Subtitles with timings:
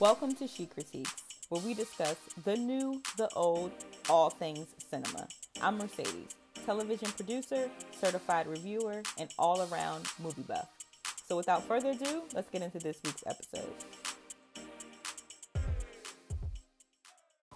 [0.00, 1.12] Welcome to Chic Critiques,
[1.48, 2.14] where we discuss
[2.44, 3.72] the new, the old,
[4.08, 5.26] all things cinema.
[5.60, 7.68] I'm Mercedes, television producer,
[8.00, 10.68] certified reviewer, and all around movie buff.
[11.26, 13.74] So without further ado, let's get into this week's episode.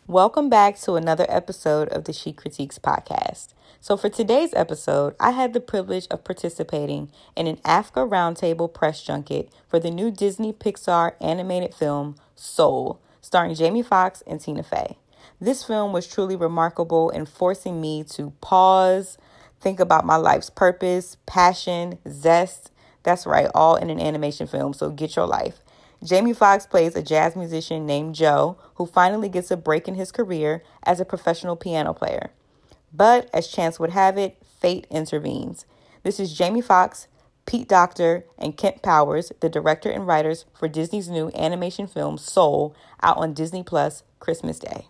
[0.09, 3.55] Welcome back to another episode of the Chic Critiques podcast.
[3.85, 9.03] So, for today's episode, I had the privilege of participating in an AFCA Roundtable press
[9.03, 14.99] junket for the new Disney Pixar animated film Soul, starring Jamie Foxx and Tina Fey.
[15.41, 19.19] This film was truly remarkable in forcing me to pause,
[19.61, 22.71] think about my life's purpose, passion, zest.
[23.03, 25.59] That's right, all in an animation film, so get your life.
[26.05, 30.13] Jamie Foxx plays a jazz musician named Joe who finally gets a break in his
[30.13, 32.31] career as a professional piano player.
[32.93, 35.67] But as chance would have it, fate intervenes.
[36.03, 37.09] This is Jamie Foxx,
[37.47, 42.75] Pete Docter, and Kemp Powers, the director and writers for Disney's new animation film Soul,
[43.03, 44.87] out on Disney Plus Christmas Day.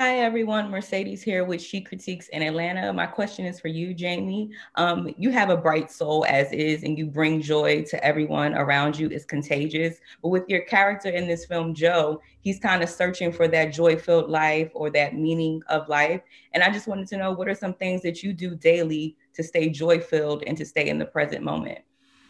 [0.00, 2.90] Hi everyone, Mercedes here with Chic Critiques in Atlanta.
[2.90, 4.50] My question is for you, Jamie.
[4.76, 8.98] Um, you have a bright soul as is, and you bring joy to everyone around
[8.98, 9.08] you.
[9.10, 9.98] It's contagious.
[10.22, 14.30] But with your character in this film, Joe, he's kind of searching for that joy-filled
[14.30, 16.22] life or that meaning of life.
[16.54, 19.42] And I just wanted to know what are some things that you do daily to
[19.42, 21.80] stay joy-filled and to stay in the present moment.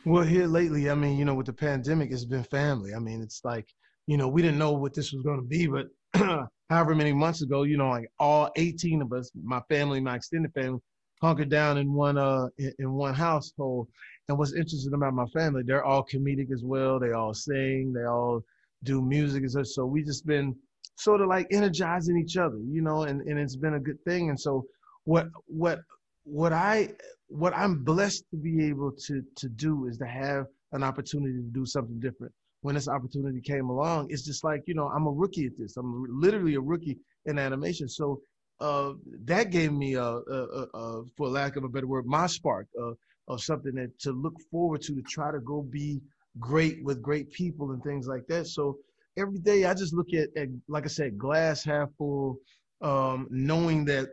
[0.04, 2.94] Well, here lately, I mean, you know, with the pandemic, it's been family.
[2.94, 3.72] I mean, it's like,
[4.08, 5.86] you know, we didn't know what this was going to be, but
[6.70, 10.54] however many months ago, you know, like all 18 of us, my family, my extended
[10.54, 10.78] family,
[11.20, 12.46] hunkered down in one uh
[12.78, 13.88] in, one household.
[14.28, 17.00] And what's interesting about my family, they're all comedic as well.
[17.00, 18.40] They all sing, they all
[18.84, 19.66] do music and such.
[19.66, 20.54] So we just been
[20.96, 24.30] sort of like energizing each other, you know, and, and it's been a good thing.
[24.30, 24.64] And so
[25.04, 25.80] what what
[26.22, 26.90] what I
[27.26, 31.50] what I'm blessed to be able to to do is to have an opportunity to
[31.52, 35.10] do something different when this opportunity came along, it's just like, you know, I'm a
[35.10, 35.76] rookie at this.
[35.76, 37.88] I'm literally a rookie in animation.
[37.88, 38.20] So
[38.60, 38.92] uh,
[39.24, 42.92] that gave me, a, a, a, for lack of a better word, my spark uh,
[43.28, 46.00] of something that to look forward to, to try to go be
[46.38, 48.46] great with great people and things like that.
[48.46, 48.78] So
[49.16, 52.36] every day I just look at, at like I said, glass half full,
[52.82, 54.08] um, knowing that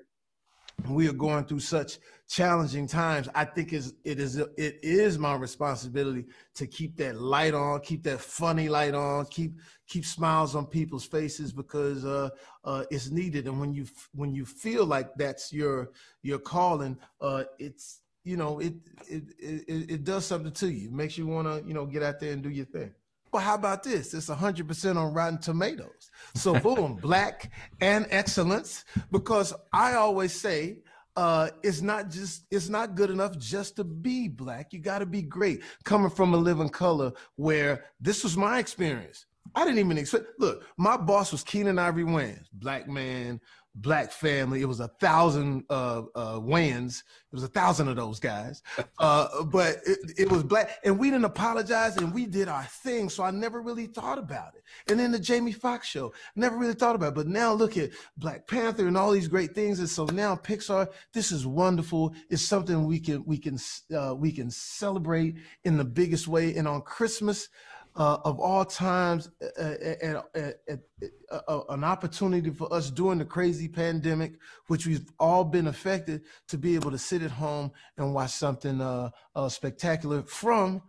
[0.90, 1.98] we are going through such
[2.30, 7.54] challenging times i think is it is it is my responsibility to keep that light
[7.54, 9.54] on keep that funny light on keep
[9.88, 12.30] keep smiles on people's faces because uh,
[12.64, 13.48] uh, it's needed.
[13.48, 18.60] And when you when you feel like that's your your calling uh, it's you know
[18.60, 18.74] it,
[19.10, 20.90] it it it does something to you.
[20.90, 22.94] It makes you want to you know get out there and do your thing
[23.32, 24.14] well, how about this?
[24.14, 26.12] It's 100% on Rotten Tomatoes.
[26.36, 27.52] So, boom, black
[27.82, 28.86] and excellence.
[29.12, 30.80] Because I always say,
[31.16, 34.72] uh, it's not just it's not good enough just to be black.
[34.72, 35.64] You got to be great.
[35.84, 39.26] Coming from In Living Color, where this was my experience.
[39.56, 40.25] I didn't even expect.
[40.40, 43.40] Look, my boss was Keenen Ivory Wayans, black man,
[43.78, 44.62] black family.
[44.62, 47.00] It was a thousand uh, uh, Wayans.
[47.00, 48.62] It was a thousand of those guys.
[49.00, 53.09] Uh, but it, it, was black, and we didn't apologize, and we did our thing.
[53.09, 54.63] So I never really thought about it.
[54.90, 57.16] And then the Jamie Foxx show, never really thought about it.
[57.16, 59.80] But now look at Black Panther and all these great things.
[59.80, 62.16] And so now Pixar, this is wonderful.
[62.31, 63.59] It's something we can we can
[63.96, 66.56] uh, we can celebrate in the biggest way.
[66.56, 67.50] And on Christmas
[67.97, 73.68] uh, of all times uh, uh, uh, and an opportunity for us during the crazy
[73.68, 74.34] pandemic,
[74.68, 78.80] which we've all been affected, to be able to sit at home and watch something
[78.80, 80.81] uh, uh, spectacular from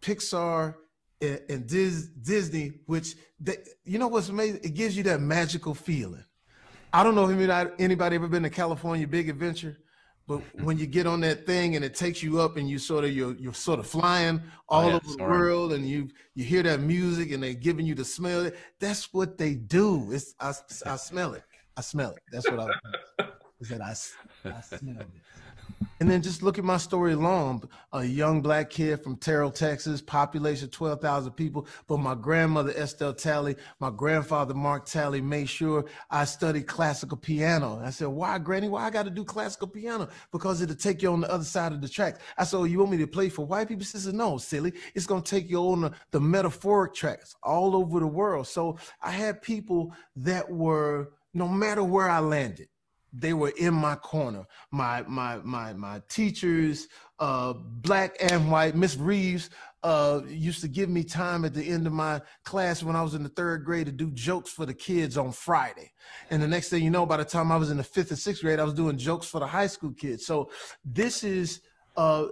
[0.00, 0.76] Pixar
[1.20, 4.60] and, and Dis- Disney, which they, you know what's amazing?
[4.64, 6.24] It gives you that magical feeling.
[6.92, 9.78] I don't know if anybody ever been to California Big Adventure,
[10.26, 13.04] but when you get on that thing and it takes you up and you sort
[13.04, 15.16] of you're you're sort of flying oh, all oh, yeah, over sorry.
[15.16, 18.50] the world and you you hear that music and they're giving you the smell.
[18.80, 20.12] That's what they do.
[20.12, 20.52] It's I,
[20.86, 21.42] I smell it.
[21.76, 22.22] I smell it.
[22.32, 23.26] That's what I.
[23.62, 25.06] I, I smell it.
[26.00, 27.62] And then just look at my story alone.
[27.92, 31.66] A young black kid from Terrell, Texas, population 12,000 people.
[31.86, 37.80] But my grandmother, Estelle Talley, my grandfather, Mark Talley, made sure I studied classical piano.
[37.82, 38.68] I said, Why, Granny?
[38.68, 40.08] Why I got to do classical piano?
[40.32, 42.18] Because it'll take you on the other side of the tracks.
[42.36, 43.84] I said, oh, You want me to play for white people?
[43.84, 44.72] She said, No, silly.
[44.94, 48.48] It's going to take you on the, the metaphoric tracks all over the world.
[48.48, 52.68] So I had people that were, no matter where I landed,
[53.16, 54.44] they were in my corner.
[54.70, 56.88] My my my my teachers,
[57.20, 58.74] uh, black and white.
[58.74, 59.50] Miss Reeves
[59.84, 63.14] uh, used to give me time at the end of my class when I was
[63.14, 65.92] in the third grade to do jokes for the kids on Friday.
[66.30, 68.18] And the next thing you know, by the time I was in the fifth and
[68.18, 70.26] sixth grade, I was doing jokes for the high school kids.
[70.26, 70.50] So
[70.84, 71.60] this is
[71.96, 72.26] uh,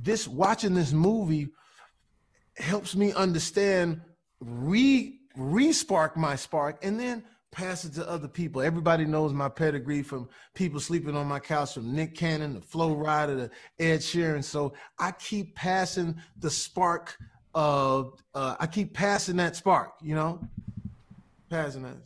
[0.00, 1.48] this watching this movie
[2.56, 4.00] helps me understand,
[4.40, 7.22] re re-spark my spark, and then
[7.56, 8.60] pass it to other people.
[8.60, 12.94] Everybody knows my pedigree from people sleeping on my couch, from Nick Cannon, the Flo
[12.94, 13.50] Rida, the
[13.82, 14.44] Ed Sheeran.
[14.44, 17.16] So I keep passing the spark
[17.54, 20.38] of, uh, I keep passing that spark, you know,
[21.48, 21.96] passing that.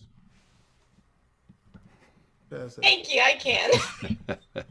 [2.49, 2.82] Pass that.
[2.82, 3.20] Thank you.
[3.20, 3.73] I can.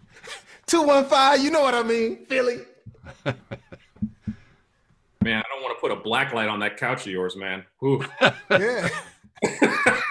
[0.66, 2.60] 215, you know what I mean, Philly.
[5.22, 7.66] Man, I don't want to put a black light on that couch of yours, man.
[7.84, 8.02] Ooh.
[8.52, 8.88] yeah.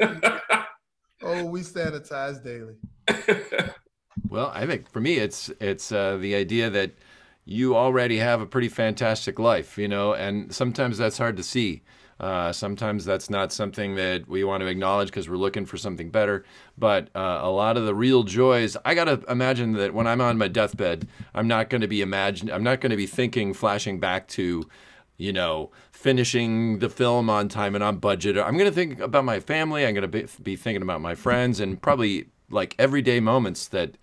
[1.22, 2.76] oh, we sanitize daily.
[4.28, 6.92] well, I think for me, it's it's uh, the idea that
[7.44, 11.82] you already have a pretty fantastic life, you know, and sometimes that's hard to see.
[12.20, 16.10] Uh, sometimes that's not something that we want to acknowledge because we're looking for something
[16.10, 16.44] better.
[16.76, 20.36] But uh, a lot of the real joys, I gotta imagine that when I'm on
[20.36, 24.00] my deathbed, I'm not going to be imagine, I'm not going to be thinking, flashing
[24.00, 24.68] back to,
[25.20, 28.38] you know, finishing the film on time and on budget.
[28.38, 29.84] I'm going to think about my family.
[29.84, 33.96] I'm going to be, be, thinking about my friends and probably like everyday moments that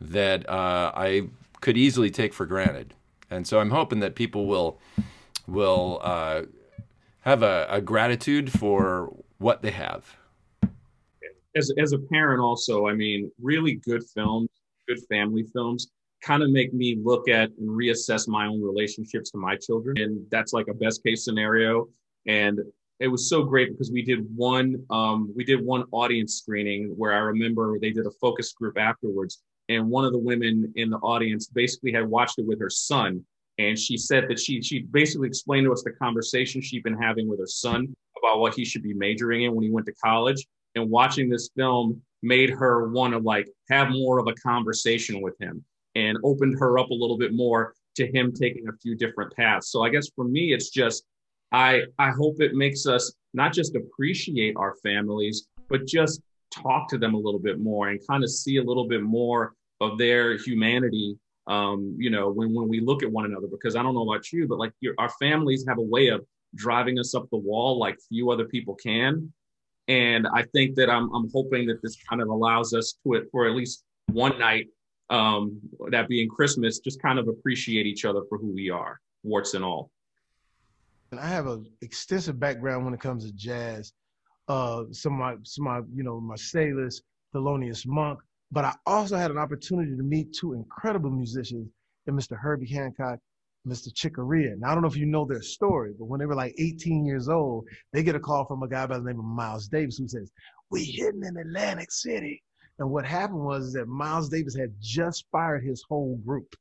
[0.00, 1.28] that uh, I
[1.60, 2.94] could easily take for granted.
[3.30, 4.80] And so I'm hoping that people will
[5.46, 6.42] will uh,
[7.20, 10.16] have a, a gratitude for what they have.
[11.54, 14.48] As, as a parent, also, I mean, really good films,
[14.88, 15.88] good family films
[16.22, 19.98] kind of make me look at and reassess my own relationships to my children.
[19.98, 21.88] And that's like a best case scenario.
[22.26, 22.60] And
[23.00, 27.12] it was so great because we did one um, we did one audience screening where
[27.12, 30.98] I remember they did a focus group afterwards, and one of the women in the
[30.98, 33.24] audience basically had watched it with her son,
[33.58, 37.28] and she said that she she basically explained to us the conversation she'd been having
[37.28, 40.46] with her son about what he should be majoring in when he went to college
[40.76, 45.34] and watching this film made her want to like have more of a conversation with
[45.40, 49.34] him and opened her up a little bit more to him taking a few different
[49.34, 51.04] paths so i guess for me it's just
[51.52, 56.98] i i hope it makes us not just appreciate our families but just talk to
[56.98, 60.36] them a little bit more and kind of see a little bit more of their
[60.36, 64.08] humanity um, you know, when, when we look at one another, because I don't know
[64.08, 66.24] about you, but like your, our families have a way of
[66.54, 69.32] driving us up the wall like few other people can.
[69.88, 73.28] And I think that I'm, I'm hoping that this kind of allows us to it
[73.32, 74.68] for at least one night,
[75.12, 75.60] um,
[75.90, 79.62] that being Christmas, just kind of appreciate each other for who we are, warts and
[79.62, 79.90] all.
[81.10, 83.92] And I have an extensive background when it comes to jazz.
[84.48, 87.02] Uh, some of my, some of my, you know, my Marsalis,
[87.34, 88.20] Thelonious Monk,
[88.50, 91.68] but I also had an opportunity to meet two incredible musicians,
[92.06, 92.36] and Mr.
[92.36, 93.18] Herbie Hancock,
[93.68, 93.94] Mr.
[93.94, 94.56] Chick Corea.
[94.56, 97.04] Now I don't know if you know their story, but when they were like 18
[97.04, 99.98] years old, they get a call from a guy by the name of Miles Davis
[99.98, 100.32] who says,
[100.70, 102.42] "We hitting in Atlantic City."
[102.78, 106.54] And what happened was that Miles Davis had just fired his whole group.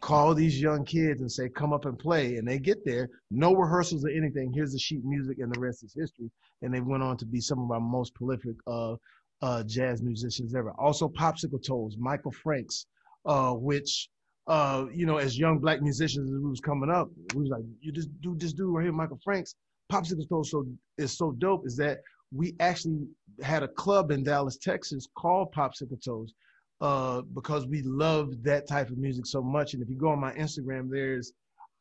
[0.00, 3.54] Call these young kids and say, "Come up and play." And they get there, no
[3.54, 4.52] rehearsals or anything.
[4.52, 6.30] Here's the sheet music, and the rest is history.
[6.62, 8.96] And they went on to be some of our most prolific uh,
[9.40, 10.72] uh, jazz musicians ever.
[10.78, 12.86] Also, Popsicle Toes, Michael Franks,
[13.24, 14.10] uh, which
[14.46, 17.62] uh, you know, as young black musicians, as we was coming up, we was like,
[17.80, 19.54] you just do this dude right here, Michael Franks.
[19.90, 20.66] Popsicle Toes so
[20.98, 21.98] is so dope is that
[22.34, 23.06] we actually
[23.42, 26.34] had a club in Dallas, Texas called Popsicle Toes
[26.80, 29.74] uh, because we loved that type of music so much.
[29.74, 31.32] And if you go on my Instagram, there's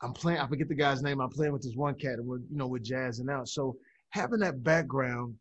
[0.01, 0.39] I'm playing.
[0.39, 1.21] I forget the guy's name.
[1.21, 3.47] I'm playing with this one cat, and we're you know we're jazzing out.
[3.47, 3.77] So
[4.09, 5.35] having that background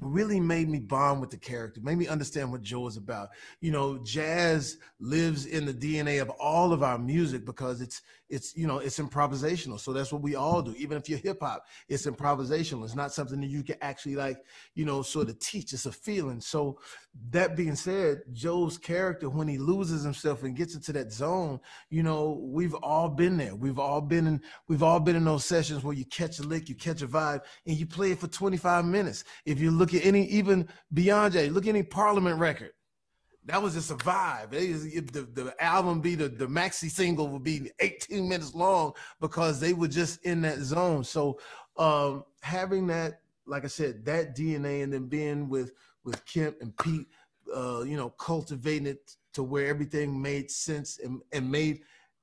[0.00, 3.30] really made me bond with the character, made me understand what Joe is about.
[3.60, 8.56] You know, jazz lives in the DNA of all of our music because it's it's
[8.56, 9.78] you know it's improvisational.
[9.78, 10.74] So that's what we all do.
[10.78, 12.84] Even if you're hip hop, it's improvisational.
[12.84, 14.38] It's not something that you can actually like
[14.74, 15.72] you know sort of teach.
[15.72, 16.40] It's a feeling.
[16.40, 16.78] So
[17.30, 21.58] that being said, Joe's character when he loses himself and gets into that zone,
[21.90, 23.56] you know, we've all been there.
[23.56, 26.68] We've all been in we've all been in those sessions where you catch a lick,
[26.68, 29.24] you catch a vibe, and you play it for 25 minutes.
[29.44, 32.70] If you look at any even Beyonce, look at any Parliament record
[33.46, 34.50] that was just a vibe.
[34.50, 39.72] The, the album be the, the maxi single would be 18 minutes long because they
[39.72, 41.04] were just in that zone.
[41.04, 41.40] So
[41.76, 45.72] um, having that, like I said, that DNA and then being with
[46.04, 47.08] with Kemp and Pete,
[47.54, 51.80] uh, you know, cultivating it to where everything made sense and, and made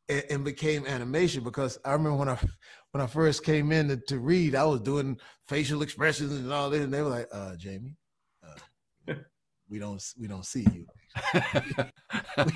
[0.09, 1.43] and, and, became animation.
[1.43, 2.37] Because I remember when I
[2.91, 6.69] when I first came in to, to read, I was doing facial expressions and all
[6.69, 7.95] this, and they were like, uh, Jamie,
[8.43, 9.13] uh,
[9.69, 10.85] we don't we don't see you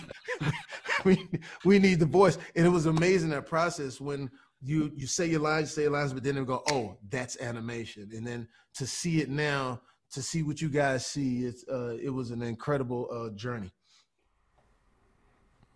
[1.06, 1.28] we,
[1.66, 2.38] we need the voice.
[2.56, 4.30] And it was amazing that process when
[4.62, 8.10] you you say your lines, say your lines, but then they go, oh, that's animation.
[8.14, 9.82] And then to see it now,
[10.12, 13.72] to see what you guys see, it's uh, it was an incredible uh, journey.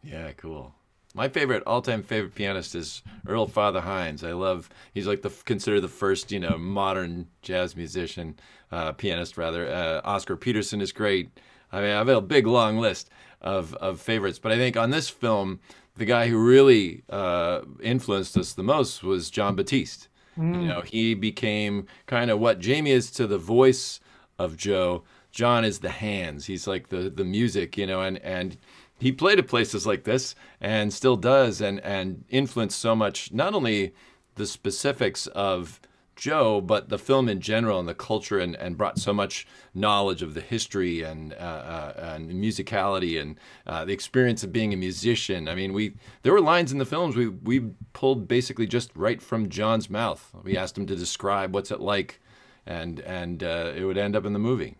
[0.03, 0.73] Yeah, cool.
[1.15, 4.21] My favorite all-time favorite pianist is Earl Father Hines.
[4.21, 8.37] I love he's like the considered the first you know modern jazz musician,
[8.69, 9.65] uh, pianist rather.
[9.65, 11.29] Uh, Oscar Peterson is great.
[11.71, 14.89] I mean, I have a big long list of of favorites, but I think on
[14.89, 15.61] this film,
[15.95, 20.09] the guy who really uh, influenced us the most was Jon Batiste.
[20.37, 20.61] Mm.
[20.63, 24.01] You know, he became kind of what Jamie is to the voice
[24.37, 25.03] of Joe.
[25.31, 26.45] Jon is the hands.
[26.45, 28.57] He's like the the music, you know, and and
[28.99, 33.53] he played at places like this and still does and and influenced so much not
[33.53, 33.93] only
[34.35, 35.79] the specifics of
[36.15, 40.21] Joe, but the film in general and the culture, and, and brought so much knowledge
[40.21, 43.37] of the history and uh, uh, and musicality and
[43.67, 45.49] uh, the experience of being a musician.
[45.49, 49.21] I mean, we there were lines in the films we we pulled basically just right
[49.21, 50.33] from Jon's mouth.
[50.43, 52.21] We asked him to describe what's it like,
[52.65, 54.77] and and uh, it would end up in the movie.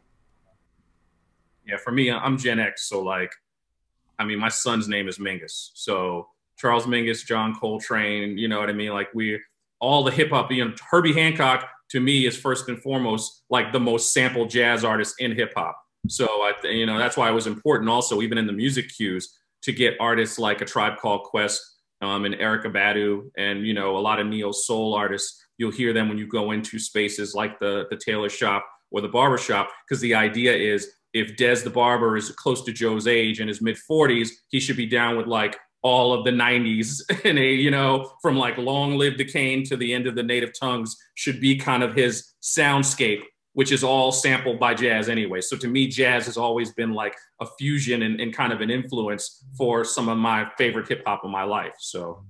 [1.68, 3.32] Yeah, for me, I'm Gen X, so like,
[4.20, 8.38] I mean, my son's name is Mingus, so Charles Mingus, John Coltrane.
[8.38, 8.92] You know what I mean?
[8.92, 9.40] Like we
[9.80, 13.72] all the hip hop, you know, Herbie Hancock to me is first and foremost like
[13.72, 15.78] the most sampled jazz artist in hip hop.
[16.08, 19.38] So I, you know, that's why it was important also, even in the music cues,
[19.64, 21.62] to get artists like a Tribe Called Quest
[22.02, 25.42] um, and Erykah Badu, and you know, a lot of neo soul artists.
[25.58, 29.08] You'll hear them when you go into spaces like the the tailor shop or the
[29.08, 33.40] barber shop, because the idea is if Des the barber is close to Joe's age
[33.40, 37.40] in his mid 40s, he should be down with like all of the 90s and
[37.40, 40.52] a you know from like long live the Kane to the end of the native
[40.60, 43.22] tongues should be kind of his soundscape
[43.54, 45.40] which is all sampled by jazz anyway.
[45.40, 48.70] So to me jazz has always been like a fusion and, and kind of an
[48.70, 52.26] influence for some of my favorite hip-hop of my life so.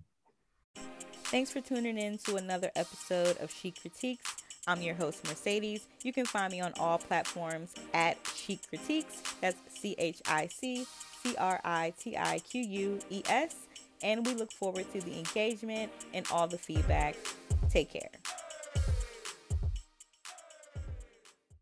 [1.32, 5.88] Thanks for tuning in to another episode of Chic Critiques I'm your host, Mercedes.
[6.04, 9.22] You can find me on all platforms at Chic Critiques.
[9.40, 10.88] That's C H I C
[11.24, 13.56] C R I T I Q U E S.
[14.02, 17.16] And we look forward to the engagement and all the feedback.
[17.70, 18.10] Take care.